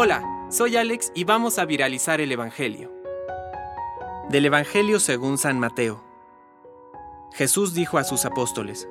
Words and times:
Hola, 0.00 0.22
soy 0.48 0.76
Alex 0.76 1.10
y 1.14 1.24
vamos 1.24 1.58
a 1.58 1.64
viralizar 1.64 2.20
el 2.20 2.30
Evangelio. 2.30 2.92
Del 4.28 4.44
Evangelio 4.44 5.00
según 5.00 5.38
San 5.38 5.58
Mateo. 5.58 6.04
Jesús 7.32 7.74
dijo 7.74 7.98
a 7.98 8.04
sus 8.04 8.24
apóstoles, 8.24 8.86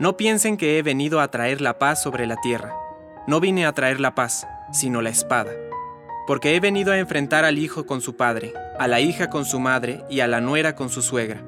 No 0.00 0.16
piensen 0.16 0.56
que 0.56 0.76
he 0.76 0.82
venido 0.82 1.20
a 1.20 1.30
traer 1.30 1.60
la 1.60 1.78
paz 1.78 2.02
sobre 2.02 2.26
la 2.26 2.34
tierra. 2.36 2.74
No 3.28 3.38
vine 3.38 3.64
a 3.64 3.74
traer 3.74 4.00
la 4.00 4.16
paz, 4.16 4.44
sino 4.72 5.02
la 5.02 5.10
espada. 5.10 5.52
Porque 6.26 6.56
he 6.56 6.60
venido 6.60 6.92
a 6.92 6.98
enfrentar 6.98 7.44
al 7.44 7.58
hijo 7.58 7.86
con 7.86 8.00
su 8.00 8.16
padre, 8.16 8.54
a 8.76 8.88
la 8.88 9.00
hija 9.00 9.30
con 9.30 9.44
su 9.44 9.60
madre 9.60 10.04
y 10.10 10.18
a 10.18 10.26
la 10.26 10.40
nuera 10.40 10.74
con 10.74 10.88
su 10.90 11.00
suegra. 11.00 11.44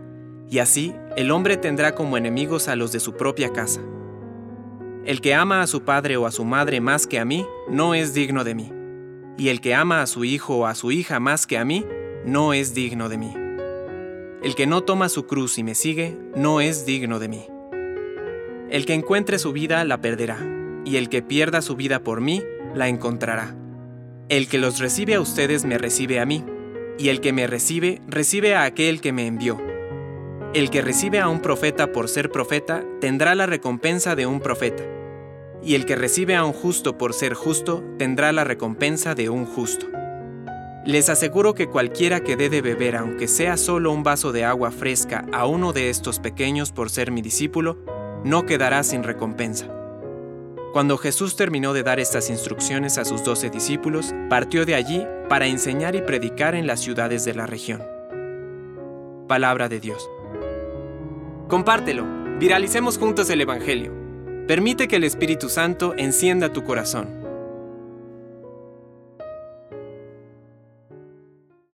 Y 0.49 0.61
así 0.61 0.95
el 1.17 1.33
hombre 1.33 1.57
tendrá 1.57 1.97
como 1.97 2.19
enemigos 2.19 2.69
a 2.69 2.77
los 2.77 2.93
de 2.93 3.01
su 3.01 3.17
propia 3.17 3.53
casa. 3.53 3.81
El 5.05 5.21
que 5.21 5.35
ama 5.35 5.63
a 5.63 5.67
su 5.67 5.83
padre 5.83 6.17
o 6.17 6.25
a 6.25 6.31
su 6.31 6.45
madre 6.45 6.81
más 6.81 7.07
que 7.07 7.19
a 7.19 7.25
mí, 7.25 7.47
no 7.69 7.95
es 7.95 8.15
digno 8.15 8.45
de 8.45 8.55
mí. 8.55 8.73
Y 9.39 9.49
el 9.49 9.61
que 9.61 9.75
ama 9.75 10.03
a 10.03 10.07
su 10.07 10.25
hijo 10.25 10.57
o 10.57 10.67
a 10.67 10.75
su 10.75 10.93
hija 10.93 11.21
más 11.21 11.47
que 11.47 11.59
a 11.59 11.65
mí, 11.65 11.85
no 12.25 12.53
es 12.53 12.75
digno 12.75 13.09
de 13.09 13.19
mí. 13.19 13.35
El 14.43 14.55
que 14.55 14.67
no 14.67 14.83
toma 14.83 15.09
su 15.09 15.27
cruz 15.27 15.59
y 15.59 15.65
me 15.65 15.75
sigue, 15.75 16.17
no 16.35 16.61
es 16.61 16.87
digno 16.87 17.19
de 17.19 17.29
mí. 17.29 17.47
El 18.71 18.87
que 18.87 18.95
encuentre 18.95 19.39
su 19.39 19.53
vida 19.53 19.85
la 19.85 20.01
perderá, 20.01 20.39
y 20.85 20.97
el 20.97 21.09
que 21.09 21.23
pierda 21.23 21.63
su 21.63 21.77
vida 21.77 22.03
por 22.03 22.21
mí, 22.21 22.43
la 22.75 22.89
encontrará. 22.89 23.55
El 24.29 24.49
que 24.49 24.59
los 24.59 24.79
recibe 24.79 25.15
a 25.15 25.21
ustedes 25.21 25.65
me 25.65 25.79
recibe 25.79 26.21
a 26.21 26.27
mí, 26.27 26.45
y 26.99 27.09
el 27.09 27.21
que 27.21 27.33
me 27.33 27.47
recibe, 27.47 28.01
recibe 28.07 28.55
a 28.55 28.65
aquel 28.65 29.01
que 29.01 29.13
me 29.13 29.27
envió. 29.27 29.61
El 30.55 30.71
que 30.71 30.83
recibe 30.83 31.21
a 31.21 31.29
un 31.29 31.41
profeta 31.41 31.93
por 31.93 32.09
ser 32.09 32.31
profeta, 32.31 32.85
tendrá 33.01 33.35
la 33.35 33.47
recompensa 33.47 34.17
de 34.17 34.27
un 34.27 34.41
profeta 34.41 34.96
y 35.63 35.75
el 35.75 35.87
que 35.87 35.97
recibe 35.97 36.37
a 36.37 36.45
un 36.45 36.53
justo 36.53 36.97
por 36.99 37.13
ser 37.13 37.35
justo 37.35 37.83
tendrá 37.99 38.33
la 38.33 38.45
recompensa 38.45 39.15
de 39.15 39.29
un 39.29 39.47
justo. 39.47 39.87
Les 40.87 41.09
aseguro 41.09 41.55
que 41.55 41.67
cualquiera 41.67 42.21
que 42.21 42.37
dé 42.37 42.49
de 42.49 42.63
beber, 42.63 42.95
aunque 42.95 43.27
sea 43.27 43.57
solo 43.57 43.91
un 43.91 44.05
vaso 44.05 44.31
de 44.31 44.45
agua 44.45 44.71
fresca, 44.71 45.27
a 45.33 45.47
uno 45.47 45.73
de 45.73 45.91
estos 45.91 46.21
pequeños 46.21 46.71
por 46.71 46.91
ser 46.91 47.11
mi 47.11 47.23
discípulo, 47.23 47.77
no 48.23 48.47
quedará 48.47 48.85
sin 48.85 49.03
recompensa. 49.03 49.67
Cuando 50.73 50.97
Jesús 50.97 51.35
terminó 51.35 51.73
de 51.73 51.83
dar 51.83 51.99
estas 51.99 52.31
instrucciones 52.31 52.99
a 52.99 53.05
sus 53.05 53.25
doce 53.25 53.51
discípulos, 53.51 54.15
partió 54.29 54.65
de 54.65 54.77
allí 54.77 55.05
para 55.29 55.47
enseñar 55.47 55.97
y 55.97 56.03
predicar 56.03 56.55
en 56.55 56.69
las 56.69 56.81
ciudades 56.81 57.25
de 57.25 57.35
la 57.35 57.47
región. 57.47 57.83
Palabra 59.27 59.69
de 59.69 59.81
Dios. 59.81 60.09
Compártelo, 61.49 62.05
viralicemos 62.39 62.97
juntos 62.97 63.29
el 63.31 63.41
Evangelio. 63.41 64.06
Permite 64.47 64.87
que 64.87 64.95
el 64.95 65.03
Espíritu 65.03 65.49
Santo 65.49 65.95
encienda 65.97 66.53
tu 66.53 66.63
corazón. 66.63 67.26